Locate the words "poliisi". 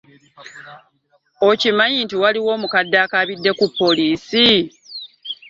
3.77-4.47